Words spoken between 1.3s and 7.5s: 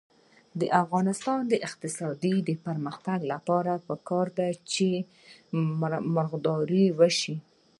د اقتصادي پرمختګ لپاره پکار ده چې مرغداري وشي.